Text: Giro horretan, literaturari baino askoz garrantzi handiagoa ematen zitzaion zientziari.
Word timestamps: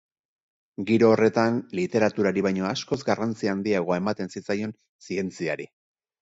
Giro 0.85 1.09
horretan, 1.15 1.59
literaturari 1.79 2.43
baino 2.47 2.69
askoz 2.69 2.97
garrantzi 3.11 3.51
handiagoa 3.53 3.99
ematen 4.03 4.33
zitzaion 4.37 4.75
zientziari. 5.11 5.71